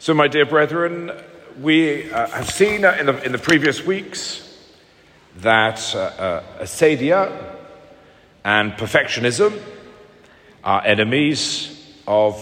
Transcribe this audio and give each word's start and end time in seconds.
So, 0.00 0.14
my 0.14 0.28
dear 0.28 0.46
brethren, 0.46 1.10
we 1.60 2.08
uh, 2.12 2.28
have 2.28 2.48
seen 2.48 2.84
uh, 2.84 2.96
in, 3.00 3.06
the, 3.06 3.20
in 3.24 3.32
the 3.32 3.38
previous 3.38 3.84
weeks 3.84 4.56
that 5.38 5.92
uh, 5.92 5.98
uh, 5.98 6.42
acedia 6.60 7.56
and 8.44 8.74
perfectionism 8.74 9.60
are 10.62 10.86
enemies 10.86 11.96
of 12.06 12.40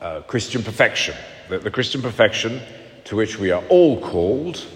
uh, 0.00 0.22
Christian 0.22 0.64
perfection, 0.64 1.14
the, 1.48 1.60
the 1.60 1.70
Christian 1.70 2.02
perfection 2.02 2.60
to 3.04 3.14
which 3.14 3.38
we 3.38 3.52
are 3.52 3.62
all 3.68 4.00
called 4.00 4.66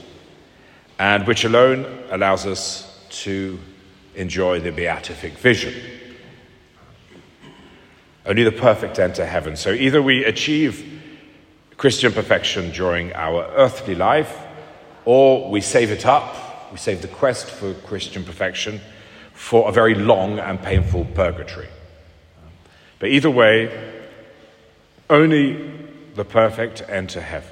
and 1.01 1.27
which 1.27 1.43
alone 1.43 2.05
allows 2.13 2.47
us 2.47 3.05
to 3.25 3.59
enjoy 4.15 4.61
the 4.61 4.71
beatific 4.71 5.33
vision. 5.33 5.75
Only 8.25 8.45
the 8.45 8.53
perfect 8.53 9.01
enter 9.01 9.27
heaven. 9.27 9.57
So 9.57 9.73
either 9.73 10.01
we 10.01 10.25
achieve 10.25 10.92
Christian 11.77 12.13
perfection 12.13 12.71
during 12.71 13.13
our 13.15 13.45
earthly 13.57 13.95
life, 13.95 14.39
or 15.05 15.51
we 15.51 15.61
save 15.61 15.91
it 15.91 16.07
up, 16.07 16.71
we 16.73 16.79
save 16.79 17.03
the 17.03 17.09
quest 17.09 17.51
for 17.51 17.75
Christian 17.75 18.25
perfection 18.25 18.81
for 19.35 19.69
a 19.69 19.73
very 19.73 19.95
long 19.95 20.39
and 20.39 20.63
painful 20.63 21.05
purgatory. 21.15 21.69
But 22.99 23.11
either 23.11 23.31
way, 23.31 23.93
only 25.11 25.71
the 26.15 26.25
perfect 26.25 26.83
enter 26.89 27.21
heaven. 27.21 27.51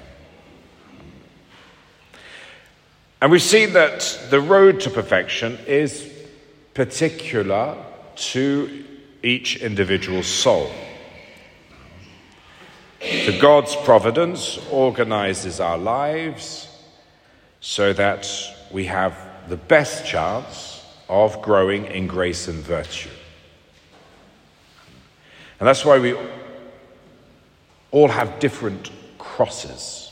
And 3.21 3.31
we've 3.31 3.43
seen 3.43 3.75
that 3.75 4.19
the 4.31 4.41
road 4.41 4.81
to 4.81 4.91
perfection 4.91 5.59
is 5.67 6.11
particular 6.73 7.77
to 8.17 8.85
each 9.23 9.57
individual 9.57 10.23
soul. 10.23 10.71
The 13.31 13.39
God's 13.39 13.77
providence 13.77 14.59
organizes 14.73 15.61
our 15.61 15.79
lives 15.79 16.67
so 17.61 17.93
that 17.93 18.29
we 18.73 18.87
have 18.87 19.17
the 19.49 19.57
best 19.57 20.05
chance 20.05 20.85
of 21.09 21.41
growing 21.41 21.87
in 21.87 22.09
grace 22.09 22.49
and 22.49 22.59
virtue. 22.59 23.11
And 25.61 25.69
that's 25.69 25.85
why 25.85 26.01
we 26.01 26.17
all 27.93 28.09
have 28.09 28.41
different 28.41 28.91
crosses. 29.17 30.11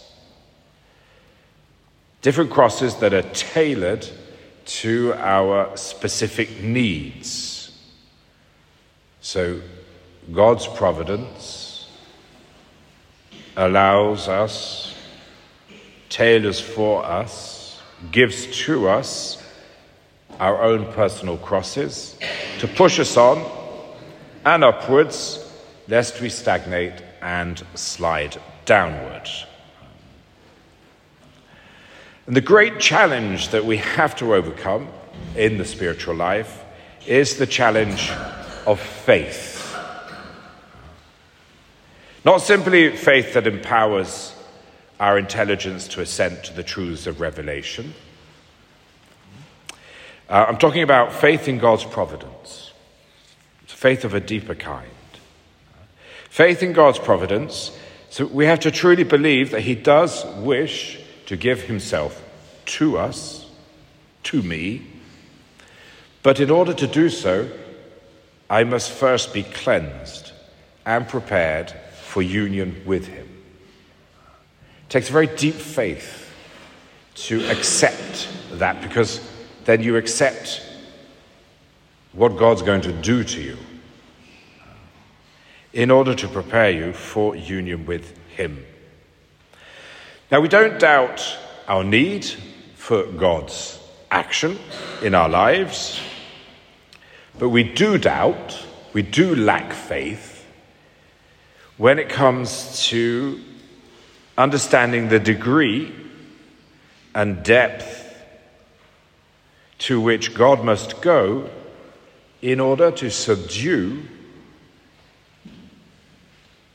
Different 2.22 2.52
crosses 2.52 2.94
that 2.98 3.12
are 3.12 3.28
tailored 3.32 4.08
to 4.66 5.14
our 5.14 5.76
specific 5.76 6.62
needs. 6.62 7.76
So, 9.20 9.60
God's 10.32 10.68
providence 10.68 11.67
allows 13.58 14.28
us, 14.28 14.94
tailors 16.08 16.60
for 16.60 17.04
us, 17.04 17.82
gives 18.12 18.46
to 18.64 18.88
us 18.88 19.42
our 20.38 20.62
own 20.62 20.90
personal 20.92 21.36
crosses 21.38 22.16
to 22.60 22.68
push 22.68 23.00
us 23.00 23.16
on 23.16 23.44
and 24.44 24.62
upwards, 24.62 25.44
lest 25.88 26.20
we 26.20 26.28
stagnate 26.28 27.02
and 27.20 27.64
slide 27.74 28.40
downward. 28.64 29.28
And 32.28 32.36
the 32.36 32.40
great 32.40 32.78
challenge 32.78 33.48
that 33.48 33.64
we 33.64 33.78
have 33.78 34.14
to 34.16 34.36
overcome 34.36 34.86
in 35.34 35.58
the 35.58 35.64
spiritual 35.64 36.14
life 36.14 36.64
is 37.06 37.38
the 37.38 37.46
challenge 37.46 38.12
of 38.66 38.78
faith. 38.78 39.57
Not 42.24 42.38
simply 42.38 42.96
faith 42.96 43.34
that 43.34 43.46
empowers 43.46 44.34
our 44.98 45.18
intelligence 45.18 45.86
to 45.88 46.00
assent 46.00 46.44
to 46.44 46.52
the 46.52 46.64
truths 46.64 47.06
of 47.06 47.20
revelation. 47.20 47.94
Uh, 50.28 50.46
I'm 50.48 50.58
talking 50.58 50.82
about 50.82 51.12
faith 51.12 51.48
in 51.48 51.58
God's 51.58 51.84
providence. 51.84 52.72
It's 53.62 53.72
faith 53.72 54.04
of 54.04 54.14
a 54.14 54.20
deeper 54.20 54.54
kind. 54.54 54.90
Faith 56.28 56.62
in 56.62 56.72
God's 56.72 56.98
providence, 56.98 57.70
so 58.10 58.26
we 58.26 58.46
have 58.46 58.60
to 58.60 58.70
truly 58.70 59.04
believe 59.04 59.50
that 59.52 59.62
He 59.62 59.74
does 59.74 60.24
wish 60.36 61.00
to 61.26 61.36
give 61.36 61.62
himself 61.62 62.22
to 62.64 62.96
us, 62.96 63.46
to 64.22 64.42
me. 64.42 64.86
But 66.22 66.40
in 66.40 66.50
order 66.50 66.72
to 66.72 66.86
do 66.86 67.10
so, 67.10 67.50
I 68.48 68.64
must 68.64 68.90
first 68.90 69.34
be 69.34 69.42
cleansed 69.42 70.32
and 70.86 71.06
prepared 71.06 71.74
for 72.18 72.22
union 72.22 72.82
with 72.84 73.06
him. 73.06 73.28
It 74.82 74.90
takes 74.90 75.08
a 75.08 75.12
very 75.12 75.28
deep 75.28 75.54
faith 75.54 76.28
to 77.14 77.48
accept 77.48 78.28
that 78.54 78.82
because 78.82 79.20
then 79.66 79.84
you 79.84 79.94
accept 79.94 80.60
what 82.12 82.36
God's 82.36 82.62
going 82.62 82.80
to 82.80 82.92
do 82.92 83.22
to 83.22 83.40
you 83.40 83.56
in 85.72 85.92
order 85.92 86.12
to 86.12 86.26
prepare 86.26 86.70
you 86.70 86.92
for 86.92 87.36
union 87.36 87.86
with 87.86 88.18
him. 88.30 88.66
Now, 90.32 90.40
we 90.40 90.48
don't 90.48 90.80
doubt 90.80 91.38
our 91.68 91.84
need 91.84 92.24
for 92.74 93.04
God's 93.04 93.78
action 94.10 94.58
in 95.02 95.14
our 95.14 95.28
lives, 95.28 96.00
but 97.38 97.50
we 97.50 97.62
do 97.62 97.96
doubt, 97.96 98.66
we 98.92 99.02
do 99.02 99.36
lack 99.36 99.72
faith 99.72 100.37
when 101.78 102.00
it 102.00 102.08
comes 102.08 102.86
to 102.88 103.40
understanding 104.36 105.08
the 105.08 105.20
degree 105.20 105.94
and 107.14 107.42
depth 107.42 108.04
to 109.78 110.00
which 110.00 110.34
God 110.34 110.64
must 110.64 111.00
go 111.00 111.48
in 112.42 112.60
order 112.60 112.90
to 112.90 113.10
subdue 113.10 114.02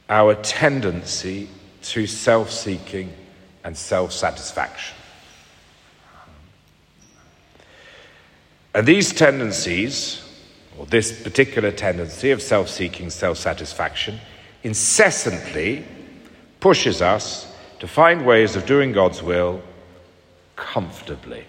our 0.09 0.35
tendency 0.35 1.49
to 1.81 2.07
self 2.07 2.49
seeking 2.49 3.13
and 3.63 3.75
self 3.75 4.13
satisfaction. 4.13 4.95
And 8.73 8.87
these 8.87 9.13
tendencies, 9.13 10.21
or 10.77 10.85
this 10.85 11.21
particular 11.21 11.71
tendency 11.71 12.31
of 12.31 12.41
self 12.41 12.69
seeking, 12.69 13.09
self 13.09 13.37
satisfaction, 13.37 14.19
incessantly 14.63 15.85
pushes 16.59 17.01
us 17.01 17.53
to 17.79 17.87
find 17.87 18.25
ways 18.25 18.55
of 18.55 18.65
doing 18.65 18.91
God's 18.91 19.21
will 19.21 19.61
comfortably, 20.55 21.45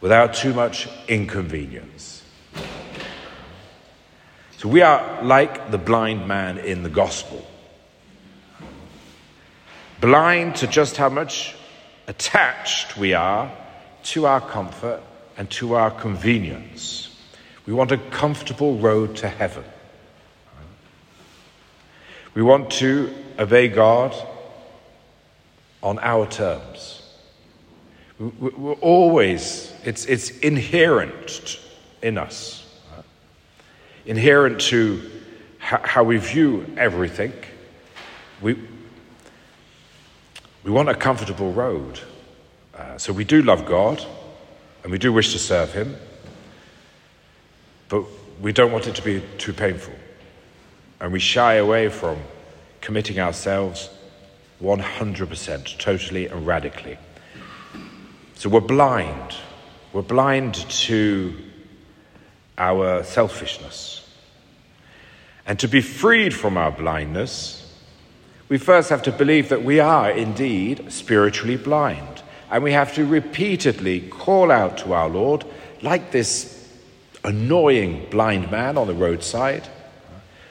without 0.00 0.34
too 0.34 0.52
much 0.52 0.88
inconvenience. 1.08 2.24
So 4.58 4.68
we 4.68 4.82
are 4.82 5.22
like 5.22 5.70
the 5.70 5.78
blind 5.78 6.26
man 6.26 6.58
in 6.58 6.82
the 6.82 6.88
gospel 6.88 7.46
blind 10.00 10.56
to 10.56 10.66
just 10.66 10.96
how 10.96 11.08
much 11.08 11.56
attached 12.06 12.96
we 12.96 13.14
are 13.14 13.50
to 14.02 14.26
our 14.26 14.40
comfort 14.40 15.02
and 15.36 15.50
to 15.50 15.74
our 15.74 15.90
convenience. 15.90 17.08
We 17.66 17.72
want 17.72 17.92
a 17.92 17.98
comfortable 17.98 18.78
road 18.78 19.16
to 19.16 19.28
heaven. 19.28 19.64
We 22.36 22.42
want 22.42 22.70
to 22.72 23.14
obey 23.38 23.68
God 23.68 24.14
on 25.82 25.98
our 26.00 26.26
terms. 26.26 27.02
We're 28.18 28.74
always, 28.74 29.72
it's, 29.86 30.04
it's 30.04 30.28
inherent 30.40 31.58
in 32.02 32.18
us, 32.18 32.70
inherent 34.04 34.60
to 34.62 35.10
how 35.58 36.04
we 36.04 36.18
view 36.18 36.66
everything. 36.76 37.32
We, 38.42 38.58
we 40.62 40.70
want 40.70 40.90
a 40.90 40.94
comfortable 40.94 41.52
road. 41.52 42.00
Uh, 42.74 42.98
so 42.98 43.14
we 43.14 43.24
do 43.24 43.40
love 43.40 43.64
God 43.64 44.04
and 44.82 44.92
we 44.92 44.98
do 44.98 45.10
wish 45.10 45.32
to 45.32 45.38
serve 45.38 45.72
Him, 45.72 45.96
but 47.88 48.04
we 48.42 48.52
don't 48.52 48.72
want 48.72 48.88
it 48.88 48.94
to 48.96 49.02
be 49.02 49.22
too 49.38 49.54
painful. 49.54 49.94
And 51.00 51.12
we 51.12 51.18
shy 51.18 51.54
away 51.54 51.88
from 51.88 52.18
committing 52.80 53.18
ourselves 53.18 53.90
100%, 54.62 55.78
totally 55.78 56.26
and 56.26 56.46
radically. 56.46 56.98
So 58.34 58.48
we're 58.48 58.60
blind. 58.60 59.34
We're 59.92 60.02
blind 60.02 60.54
to 60.54 61.34
our 62.58 63.02
selfishness. 63.02 64.08
And 65.46 65.58
to 65.60 65.68
be 65.68 65.80
freed 65.80 66.34
from 66.34 66.56
our 66.56 66.72
blindness, 66.72 67.62
we 68.48 68.58
first 68.58 68.90
have 68.90 69.02
to 69.02 69.12
believe 69.12 69.48
that 69.50 69.64
we 69.64 69.80
are 69.80 70.10
indeed 70.10 70.92
spiritually 70.92 71.56
blind. 71.56 72.22
And 72.50 72.62
we 72.62 72.72
have 72.72 72.94
to 72.94 73.04
repeatedly 73.04 74.00
call 74.00 74.50
out 74.50 74.78
to 74.78 74.92
our 74.92 75.08
Lord, 75.08 75.44
like 75.82 76.12
this 76.12 76.72
annoying 77.24 78.06
blind 78.10 78.50
man 78.50 78.78
on 78.78 78.86
the 78.86 78.94
roadside. 78.94 79.68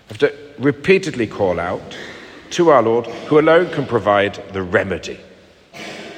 Have 0.08 0.18
to 0.20 0.34
repeatedly 0.60 1.28
call 1.28 1.60
out 1.60 1.98
to 2.52 2.70
our 2.70 2.82
Lord, 2.82 3.08
who 3.28 3.40
alone 3.40 3.72
can 3.72 3.86
provide 3.86 4.36
the 4.54 4.62
remedy, 4.62 5.20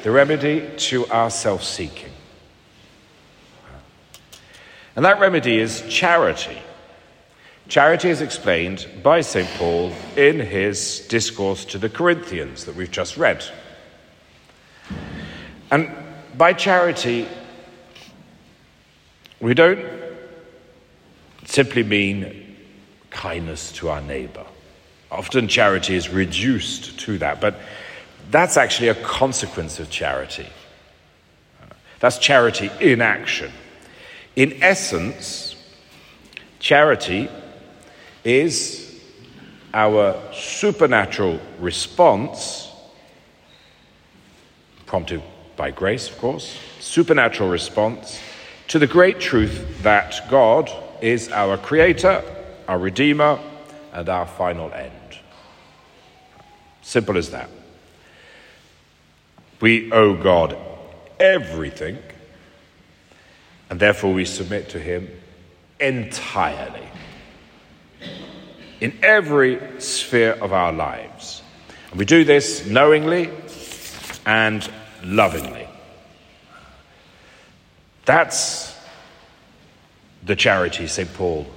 the 0.04 0.12
remedy 0.12 0.70
to 0.78 1.08
our 1.08 1.30
self 1.30 1.64
seeking. 1.64 2.12
And 4.96 5.06
that 5.06 5.20
remedy 5.20 5.60
is 5.60 5.84
charity. 5.90 6.58
Charity 7.68 8.10
is 8.10 8.22
explained 8.22 8.88
by 9.04 9.22
St. 9.22 9.48
Paul 9.58 9.94
in 10.16 10.40
his 10.40 11.02
discourse 11.08 11.66
to 11.66 11.78
the 11.78 11.90
Corinthians 11.90 12.66
that 12.66 12.76
we've 12.76 12.92
just 12.92 13.18
read. 13.18 13.44
And 15.70 15.92
by 16.38 16.54
charity, 16.54 17.28
we 19.40 19.54
don't 19.54 19.86
simply 21.46 21.84
mean 21.84 22.47
kindness 23.10 23.72
to 23.74 23.90
our 23.90 24.02
neighbor. 24.02 24.46
Often 25.12 25.48
charity 25.48 25.96
is 25.96 26.10
reduced 26.10 27.00
to 27.02 27.18
that, 27.20 27.40
but 27.40 27.60
that's 28.30 28.58
actually 28.58 28.90
a 28.90 28.96
consequence 28.96 29.80
of 29.80 29.90
charity. 29.90 30.48
That's 32.00 32.18
charity 32.18 32.70
in 32.80 33.02
action. 33.02 33.52
In 34.36 34.62
essence, 34.62 35.56
charity 36.60 37.30
is 38.24 39.02
our 39.74 40.22
supernatural 40.34 41.40
response, 41.60 42.72
prompted 44.86 45.22
by 45.56 45.72
grace, 45.72 46.10
of 46.10 46.18
course, 46.18 46.58
supernatural 46.80 47.50
response 47.50 48.20
to 48.68 48.80
the 48.80 48.88
great 48.88 49.20
truth 49.20 49.82
that 49.84 50.30
God 50.30 50.72
is 51.02 51.30
our 51.32 51.58
creator, 51.58 52.24
our 52.68 52.78
redeemer, 52.78 53.40
and 53.94 54.10
our 54.10 54.28
final 54.28 54.72
end. 54.74 54.92
Simple 56.82 57.18
as 57.18 57.32
that. 57.32 57.50
We 59.60 59.92
owe 59.92 60.16
God 60.16 60.58
everything, 61.20 61.98
and 63.70 63.80
therefore 63.80 64.14
we 64.14 64.26
submit 64.26 64.70
to 64.70 64.80
Him 64.80 65.10
entirely 65.80 66.88
in 68.80 68.98
every 69.02 69.82
sphere 69.82 70.34
of 70.34 70.54
our 70.54 70.72
lives. 70.72 71.42
And 71.90 72.00
we 72.00 72.06
do 72.06 72.24
this 72.24 72.66
knowingly 72.68 73.32
and 74.26 74.70
lovingly. 75.04 75.68
That's 78.06 78.78
the 80.24 80.36
charity 80.36 80.88
St. 80.88 81.12
Paul 81.14 81.48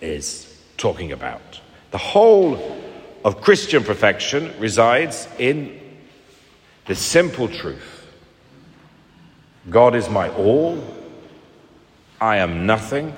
is 0.00 0.60
talking 0.76 1.12
about. 1.12 1.60
The 1.90 1.98
whole 1.98 2.76
of 3.24 3.40
Christian 3.40 3.82
perfection 3.82 4.54
resides 4.58 5.28
in 5.38 5.80
the 6.86 6.94
simple 6.94 7.48
truth 7.48 8.06
God 9.68 9.94
is 9.94 10.08
my 10.08 10.30
all, 10.30 10.82
I 12.20 12.38
am 12.38 12.64
nothing, 12.64 13.14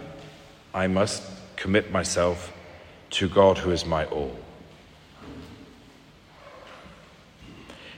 I 0.75 0.89
must 0.89 1.23
commit 1.57 1.93
myself 1.93 2.53
to 3.11 3.29
God 3.29 3.59
who 3.59 3.71
is 3.71 3.87
my 3.87 4.05
all. 4.07 4.37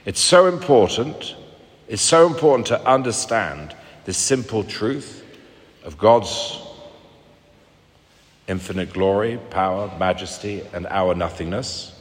It's 0.05 0.19
so 0.19 0.47
important, 0.47 1.35
it's 1.87 2.01
so 2.01 2.27
important 2.27 2.67
to 2.67 2.85
understand 2.87 3.75
the 4.05 4.13
simple 4.13 4.63
truth 4.63 5.25
of 5.83 5.97
God's 5.97 6.59
infinite 8.47 8.93
glory, 8.93 9.39
power, 9.49 9.91
majesty, 9.97 10.63
and 10.73 10.87
our 10.87 11.15
nothingness. 11.15 11.91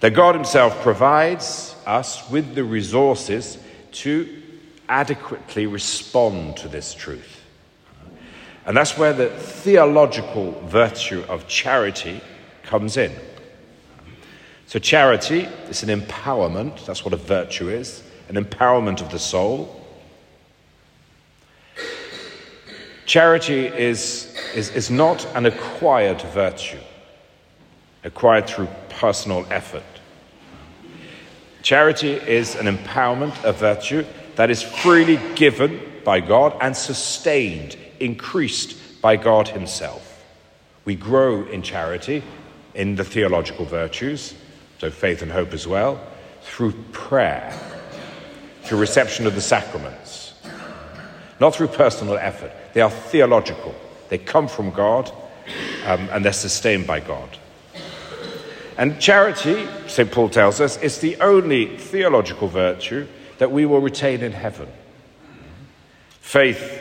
That 0.00 0.10
God 0.10 0.34
Himself 0.34 0.80
provides 0.82 1.74
us 1.86 2.28
with 2.30 2.54
the 2.54 2.64
resources 2.64 3.58
to 3.92 4.42
adequately 4.88 5.66
respond 5.66 6.56
to 6.58 6.68
this 6.68 6.94
truth. 6.94 7.42
And 8.64 8.76
that's 8.76 8.96
where 8.96 9.12
the 9.12 9.28
theological 9.30 10.52
virtue 10.66 11.24
of 11.28 11.48
charity 11.48 12.20
comes 12.62 12.96
in. 12.96 13.12
So, 14.66 14.78
charity 14.78 15.40
is 15.70 15.82
an 15.82 16.00
empowerment, 16.00 16.84
that's 16.84 17.04
what 17.04 17.14
a 17.14 17.18
virtue 17.18 17.70
is 17.70 18.02
an 18.28 18.36
empowerment 18.36 19.00
of 19.00 19.10
the 19.10 19.18
soul. 19.18 19.74
Charity 23.08 23.68
is, 23.68 24.36
is, 24.54 24.68
is 24.72 24.90
not 24.90 25.24
an 25.34 25.46
acquired 25.46 26.20
virtue, 26.20 26.78
acquired 28.04 28.46
through 28.46 28.68
personal 28.90 29.46
effort. 29.50 29.82
Charity 31.62 32.12
is 32.12 32.54
an 32.54 32.66
empowerment, 32.66 33.42
a 33.44 33.52
virtue 33.52 34.04
that 34.36 34.50
is 34.50 34.62
freely 34.62 35.18
given 35.36 35.80
by 36.04 36.20
God 36.20 36.54
and 36.60 36.76
sustained 36.76 37.78
increased 37.98 39.00
by 39.00 39.16
God 39.16 39.48
Himself. 39.48 40.22
We 40.84 40.94
grow 40.94 41.46
in 41.46 41.62
charity, 41.62 42.22
in 42.74 42.94
the 42.94 43.04
theological 43.04 43.64
virtues, 43.64 44.34
so 44.80 44.90
faith 44.90 45.22
and 45.22 45.32
hope 45.32 45.54
as 45.54 45.66
well, 45.66 45.98
through 46.42 46.72
prayer, 46.92 47.58
through 48.64 48.80
reception 48.80 49.26
of 49.26 49.34
the 49.34 49.40
sacraments, 49.40 50.27
not 51.40 51.54
through 51.54 51.68
personal 51.68 52.16
effort. 52.18 52.52
They 52.74 52.80
are 52.80 52.90
theological, 52.90 53.74
they 54.08 54.18
come 54.18 54.48
from 54.48 54.70
God 54.70 55.10
um, 55.84 56.08
and 56.10 56.24
they're 56.24 56.32
sustained 56.32 56.86
by 56.86 57.00
God. 57.00 57.38
And 58.76 59.00
charity, 59.00 59.66
St. 59.88 60.10
Paul 60.10 60.28
tells 60.28 60.60
us, 60.60 60.80
is 60.80 61.00
the 61.00 61.16
only 61.20 61.76
theological 61.76 62.46
virtue 62.46 63.08
that 63.38 63.50
we 63.50 63.66
will 63.66 63.80
retain 63.80 64.22
in 64.22 64.32
heaven. 64.32 64.68
Faith 66.20 66.80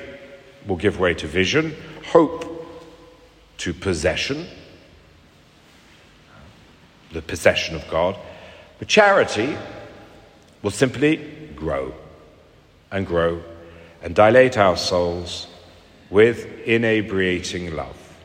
will 0.67 0.75
give 0.75 0.99
way 0.99 1.15
to 1.15 1.25
vision, 1.25 1.75
hope 2.05 2.67
to 3.57 3.73
possession, 3.73 4.45
the 7.13 7.21
possession 7.21 7.75
of 7.75 7.87
God. 7.89 8.15
But 8.77 8.87
charity 8.87 9.57
will 10.61 10.71
simply 10.71 11.17
grow 11.55 11.93
and 12.91 13.07
grow 13.07 13.41
and 14.07 14.15
dilate 14.15 14.57
our 14.57 14.77
souls 14.77 15.47
with 16.09 16.45
inebriating 16.61 17.75
love. 17.75 18.15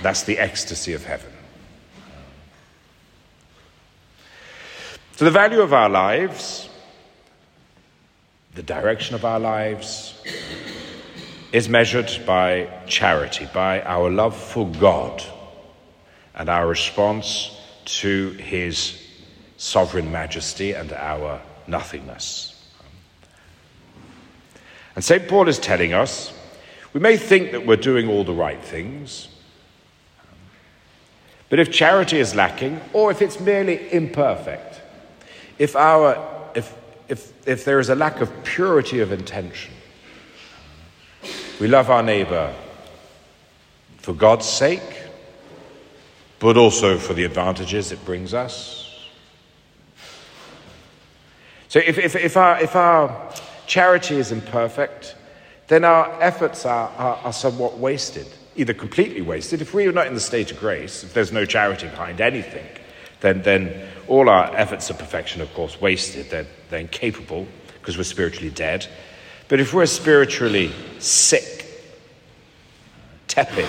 That's 0.00 0.22
the 0.22 0.38
ecstasy 0.38 0.94
of 0.94 1.04
heaven. 1.04 1.30
So, 5.16 5.26
the 5.26 5.30
value 5.30 5.60
of 5.60 5.74
our 5.74 5.90
lives, 5.90 6.70
the 8.54 8.62
direction 8.62 9.14
of 9.14 9.26
our 9.26 9.38
lives, 9.38 10.18
is 11.52 11.68
measured 11.68 12.10
by 12.24 12.70
charity, 12.86 13.46
by 13.52 13.82
our 13.82 14.08
love 14.08 14.34
for 14.34 14.66
God 14.66 15.22
and 16.34 16.48
our 16.48 16.66
response 16.66 17.54
to 17.84 18.30
his 18.30 18.98
sovereign 19.58 20.10
majesty 20.10 20.72
and 20.72 20.90
our 20.94 21.42
nothingness. 21.66 22.55
And 24.96 25.04
St. 25.04 25.28
Paul 25.28 25.46
is 25.46 25.58
telling 25.60 25.92
us 25.92 26.32
we 26.92 27.00
may 27.00 27.18
think 27.18 27.52
that 27.52 27.66
we're 27.66 27.76
doing 27.76 28.08
all 28.08 28.24
the 28.24 28.32
right 28.32 28.60
things, 28.60 29.28
but 31.50 31.58
if 31.58 31.70
charity 31.70 32.18
is 32.18 32.34
lacking, 32.34 32.80
or 32.92 33.10
if 33.10 33.20
it's 33.22 33.38
merely 33.38 33.92
imperfect, 33.92 34.80
if, 35.58 35.76
our, 35.76 36.50
if, 36.54 36.74
if, 37.08 37.46
if 37.46 37.64
there 37.64 37.78
is 37.78 37.90
a 37.90 37.94
lack 37.94 38.20
of 38.20 38.32
purity 38.44 39.00
of 39.00 39.12
intention, 39.12 39.74
we 41.60 41.68
love 41.68 41.90
our 41.90 42.02
neighbor 42.02 42.54
for 43.98 44.14
God's 44.14 44.46
sake, 44.46 45.02
but 46.38 46.56
also 46.56 46.96
for 46.96 47.12
the 47.12 47.24
advantages 47.24 47.92
it 47.92 48.02
brings 48.04 48.32
us. 48.32 49.06
So 51.68 51.80
if, 51.80 51.98
if, 51.98 52.16
if, 52.16 52.36
our, 52.36 52.60
if 52.62 52.74
our 52.74 53.34
charity 53.66 54.16
is 54.16 54.32
imperfect, 54.32 55.16
then 55.68 55.84
our 55.84 56.20
efforts 56.22 56.64
are, 56.64 56.88
are, 56.90 57.16
are 57.16 57.32
somewhat 57.32 57.78
wasted, 57.78 58.26
either 58.54 58.72
completely 58.72 59.22
wasted. 59.22 59.60
If 59.60 59.74
we 59.74 59.86
are 59.86 59.92
not 59.92 60.06
in 60.06 60.14
the 60.14 60.20
state 60.20 60.50
of 60.52 60.58
grace, 60.58 61.02
if 61.02 61.12
there's 61.12 61.32
no 61.32 61.44
charity 61.44 61.88
behind 61.88 62.20
anything, 62.20 62.66
then, 63.20 63.42
then 63.42 63.88
all 64.08 64.28
our 64.28 64.54
efforts 64.54 64.90
of 64.90 64.98
perfection, 64.98 65.40
of 65.40 65.52
course, 65.54 65.80
wasted. 65.80 66.30
They're, 66.30 66.46
they're 66.70 66.80
incapable 66.80 67.46
because 67.80 67.96
we're 67.96 68.04
spiritually 68.04 68.50
dead. 68.50 68.86
But 69.48 69.60
if 69.60 69.72
we're 69.72 69.86
spiritually 69.86 70.72
sick, 70.98 71.66
tepid, 73.26 73.68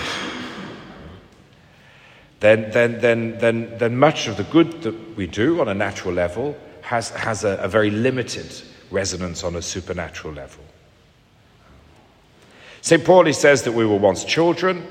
then, 2.39 2.69
then, 2.71 2.99
then, 3.01 3.37
then, 3.39 3.77
then 3.77 3.97
much 3.97 4.27
of 4.27 4.37
the 4.37 4.43
good 4.43 4.83
that 4.83 5.17
we 5.17 5.25
do 5.25 5.59
on 5.59 5.67
a 5.67 5.73
natural 5.73 6.13
level 6.13 6.55
has, 6.81 7.09
has 7.09 7.43
a, 7.43 7.57
a 7.57 7.67
very 7.67 7.89
limited 7.89 8.61
resonance 8.91 9.43
on 9.43 9.55
a 9.55 9.61
supernatural 9.61 10.33
level. 10.33 10.63
St. 12.81 13.03
Paul 13.03 13.25
he 13.25 13.33
says 13.33 13.63
that 13.63 13.73
we 13.73 13.85
were 13.85 13.97
once 13.97 14.23
children, 14.23 14.87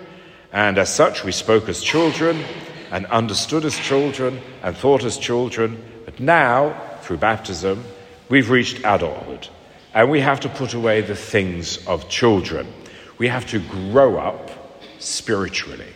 and 0.52 0.78
as 0.78 0.94
such 0.94 1.24
we 1.24 1.32
spoke 1.32 1.68
as 1.68 1.82
children, 1.82 2.44
and 2.90 3.06
understood 3.06 3.64
as 3.64 3.76
children 3.78 4.40
and 4.62 4.76
thought 4.76 5.04
as 5.04 5.18
children, 5.18 5.82
but 6.04 6.20
now, 6.20 6.80
through 7.02 7.18
baptism, 7.18 7.84
we've 8.28 8.50
reached 8.50 8.78
adulthood. 8.84 9.48
And 9.94 10.10
we 10.10 10.20
have 10.20 10.40
to 10.40 10.48
put 10.48 10.74
away 10.74 11.00
the 11.00 11.16
things 11.16 11.84
of 11.86 12.08
children. 12.08 12.72
We 13.18 13.28
have 13.28 13.46
to 13.46 13.60
grow 13.60 14.18
up 14.18 14.50
spiritually. 14.98 15.92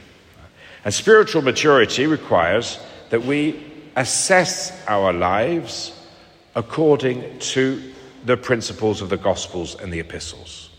And 0.85 0.93
spiritual 0.93 1.43
maturity 1.43 2.07
requires 2.07 2.79
that 3.11 3.25
we 3.25 3.63
assess 3.97 4.73
our 4.87 5.13
lives 5.13 5.93
according 6.55 7.39
to 7.39 7.93
the 8.25 8.37
principles 8.37 9.01
of 9.01 9.09
the 9.09 9.17
Gospels 9.17 9.75
and 9.75 9.93
the 9.93 10.01
epistles. 10.01 10.71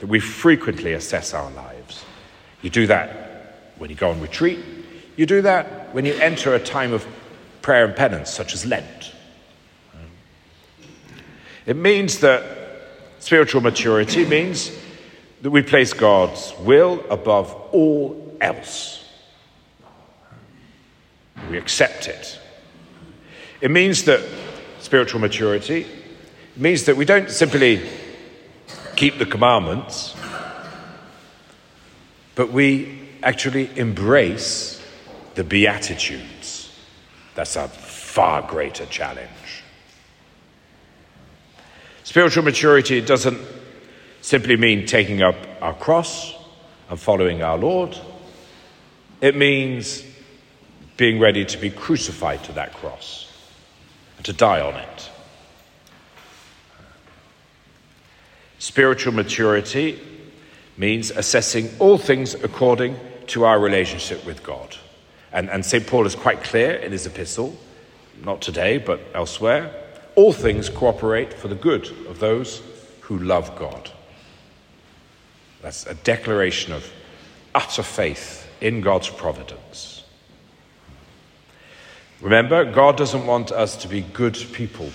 That 0.00 0.08
we 0.08 0.20
frequently 0.20 0.92
assess 0.92 1.32
our 1.32 1.50
lives. 1.52 2.04
You 2.60 2.70
do 2.70 2.86
that 2.88 3.72
when 3.78 3.90
you 3.90 3.96
go 3.96 4.10
on 4.10 4.20
retreat, 4.20 4.58
you 5.16 5.26
do 5.26 5.42
that 5.42 5.94
when 5.94 6.04
you 6.04 6.14
enter 6.14 6.54
a 6.54 6.58
time 6.58 6.92
of 6.92 7.06
prayer 7.60 7.84
and 7.84 7.94
penance, 7.94 8.30
such 8.30 8.54
as 8.54 8.66
Lent. 8.66 9.12
It 11.64 11.76
means 11.76 12.18
that 12.20 12.44
spiritual 13.20 13.60
maturity 13.60 14.24
means 14.24 14.72
that 15.42 15.50
we 15.50 15.62
place 15.62 15.92
God's 15.92 16.52
will 16.60 17.04
above 17.08 17.52
all 17.72 18.36
else. 18.40 19.04
We 21.50 21.58
accept 21.58 22.08
it. 22.08 22.38
It 23.60 23.70
means 23.70 24.04
that 24.04 24.20
spiritual 24.92 25.20
maturity 25.20 25.86
means 26.54 26.84
that 26.84 26.94
we 26.94 27.06
don't 27.06 27.30
simply 27.30 27.80
keep 28.94 29.16
the 29.16 29.24
commandments, 29.24 30.14
but 32.34 32.52
we 32.52 33.08
actually 33.22 33.70
embrace 33.78 34.84
the 35.34 35.44
Beatitudes. 35.44 36.78
That's 37.34 37.56
a 37.56 37.68
far 37.68 38.42
greater 38.42 38.84
challenge. 38.84 39.64
Spiritual 42.04 42.44
maturity 42.44 43.00
doesn't 43.00 43.40
simply 44.20 44.58
mean 44.58 44.84
taking 44.84 45.22
up 45.22 45.36
our 45.62 45.72
cross 45.72 46.34
and 46.90 47.00
following 47.00 47.42
our 47.42 47.56
Lord. 47.56 47.96
It 49.22 49.36
means 49.36 50.04
being 50.98 51.18
ready 51.18 51.46
to 51.46 51.56
be 51.56 51.70
crucified 51.70 52.44
to 52.44 52.52
that 52.52 52.74
cross 52.74 53.31
to 54.24 54.32
die 54.32 54.60
on 54.60 54.74
it. 54.74 55.10
Spiritual 58.58 59.12
maturity 59.12 60.00
means 60.76 61.10
assessing 61.10 61.68
all 61.78 61.98
things 61.98 62.34
according 62.34 62.96
to 63.26 63.44
our 63.44 63.58
relationship 63.58 64.24
with 64.24 64.42
God. 64.42 64.76
And, 65.32 65.50
and 65.50 65.64
St. 65.64 65.86
Paul 65.86 66.06
is 66.06 66.14
quite 66.14 66.42
clear 66.44 66.72
in 66.74 66.92
his 66.92 67.06
epistle, 67.06 67.56
not 68.22 68.40
today, 68.40 68.78
but 68.78 69.00
elsewhere. 69.14 69.74
All 70.14 70.32
things 70.32 70.68
cooperate 70.68 71.32
for 71.32 71.48
the 71.48 71.54
good 71.54 71.88
of 72.06 72.18
those 72.18 72.62
who 73.00 73.18
love 73.18 73.56
God. 73.56 73.90
That's 75.62 75.86
a 75.86 75.94
declaration 75.94 76.72
of 76.72 76.90
utter 77.54 77.82
faith 77.82 78.48
in 78.60 78.80
God's 78.80 79.08
providence. 79.08 80.01
Remember, 82.22 82.64
God 82.64 82.96
doesn't 82.96 83.26
want 83.26 83.50
us 83.50 83.76
to 83.78 83.88
be 83.88 84.00
good 84.00 84.36
people, 84.52 84.90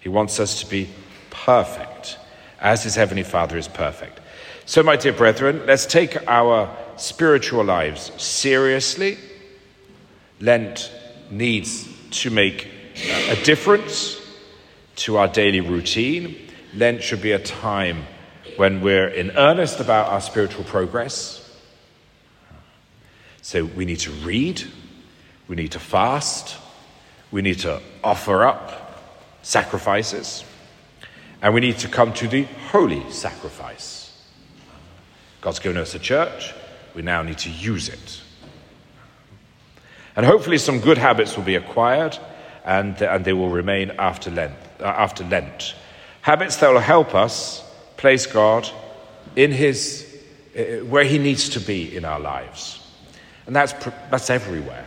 He 0.00 0.08
wants 0.08 0.40
us 0.40 0.60
to 0.60 0.66
be 0.66 0.88
perfect, 1.30 2.18
as 2.60 2.82
His 2.82 2.96
Heavenly 2.96 3.22
Father 3.22 3.56
is 3.56 3.68
perfect. 3.68 4.20
So, 4.66 4.82
my 4.82 4.96
dear 4.96 5.12
brethren, 5.14 5.62
let's 5.64 5.86
take 5.86 6.16
our 6.28 6.76
spiritual 6.96 7.64
lives 7.64 8.12
seriously. 8.20 9.16
Lent 10.40 10.92
needs 11.30 11.88
to 12.10 12.30
make 12.30 12.68
a 13.28 13.36
difference 13.44 14.20
to 14.96 15.16
our 15.16 15.28
daily 15.28 15.60
routine. 15.60 16.36
Lent 16.74 17.02
should 17.02 17.22
be 17.22 17.32
a 17.32 17.38
time 17.38 18.04
when 18.56 18.80
we're 18.80 19.08
in 19.08 19.30
earnest 19.32 19.78
about 19.78 20.08
our 20.08 20.20
spiritual 20.20 20.64
progress. 20.64 21.44
So 23.40 23.64
we 23.64 23.84
need 23.84 24.00
to 24.00 24.10
read, 24.10 24.62
we 25.48 25.56
need 25.56 25.72
to 25.72 25.80
fast, 25.80 26.56
we 27.30 27.42
need 27.42 27.58
to 27.60 27.80
offer 28.04 28.44
up 28.44 29.02
sacrifices, 29.42 30.44
and 31.42 31.54
we 31.54 31.60
need 31.60 31.78
to 31.78 31.88
come 31.88 32.12
to 32.12 32.28
the 32.28 32.44
holy 32.70 33.10
sacrifice. 33.10 34.12
God's 35.40 35.58
given 35.58 35.78
us 35.78 35.94
a 35.94 35.98
church, 35.98 36.52
we 36.94 37.02
now 37.02 37.22
need 37.22 37.38
to 37.38 37.50
use 37.50 37.88
it. 37.88 38.22
And 40.16 40.26
hopefully, 40.26 40.58
some 40.58 40.80
good 40.80 40.98
habits 40.98 41.36
will 41.36 41.44
be 41.44 41.54
acquired 41.54 42.18
and, 42.64 43.00
and 43.00 43.24
they 43.24 43.32
will 43.32 43.48
remain 43.48 43.92
after 43.98 44.30
Lent, 44.30 44.54
uh, 44.80 44.84
after 44.84 45.24
Lent. 45.24 45.74
Habits 46.20 46.56
that 46.56 46.70
will 46.70 46.80
help 46.80 47.14
us 47.14 47.64
place 47.96 48.26
God 48.26 48.68
in 49.36 49.52
his, 49.52 50.06
uh, 50.56 50.84
where 50.84 51.04
he 51.04 51.18
needs 51.18 51.48
to 51.50 51.60
be 51.60 51.96
in 51.96 52.04
our 52.04 52.20
lives. 52.20 52.84
And 53.46 53.56
that's, 53.56 53.72
that's 54.10 54.28
everywhere. 54.28 54.86